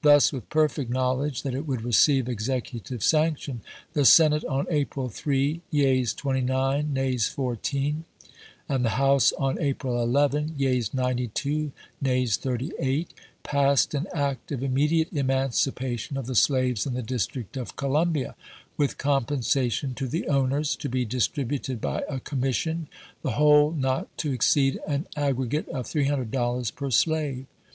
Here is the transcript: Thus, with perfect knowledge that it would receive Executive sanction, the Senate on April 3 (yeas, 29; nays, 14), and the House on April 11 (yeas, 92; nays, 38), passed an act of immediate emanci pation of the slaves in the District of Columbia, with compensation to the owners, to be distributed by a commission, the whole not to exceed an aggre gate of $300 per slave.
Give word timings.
Thus, 0.00 0.32
with 0.32 0.48
perfect 0.48 0.90
knowledge 0.90 1.42
that 1.42 1.54
it 1.54 1.66
would 1.66 1.82
receive 1.82 2.26
Executive 2.26 3.04
sanction, 3.04 3.60
the 3.92 4.06
Senate 4.06 4.42
on 4.46 4.66
April 4.70 5.10
3 5.10 5.60
(yeas, 5.70 6.14
29; 6.14 6.90
nays, 6.90 7.28
14), 7.28 8.06
and 8.66 8.82
the 8.82 8.88
House 8.96 9.34
on 9.38 9.60
April 9.60 10.02
11 10.02 10.54
(yeas, 10.56 10.94
92; 10.94 11.70
nays, 12.00 12.38
38), 12.38 13.12
passed 13.42 13.92
an 13.92 14.06
act 14.14 14.50
of 14.50 14.62
immediate 14.62 15.12
emanci 15.14 15.70
pation 15.70 16.16
of 16.16 16.24
the 16.24 16.34
slaves 16.34 16.86
in 16.86 16.94
the 16.94 17.02
District 17.02 17.54
of 17.58 17.76
Columbia, 17.76 18.34
with 18.78 18.96
compensation 18.96 19.92
to 19.96 20.06
the 20.08 20.26
owners, 20.28 20.76
to 20.76 20.88
be 20.88 21.04
distributed 21.04 21.82
by 21.82 22.02
a 22.08 22.20
commission, 22.20 22.88
the 23.20 23.32
whole 23.32 23.72
not 23.72 24.08
to 24.16 24.32
exceed 24.32 24.80
an 24.88 25.06
aggre 25.14 25.46
gate 25.46 25.68
of 25.68 25.84
$300 25.84 26.74
per 26.74 26.90
slave. 26.90 27.44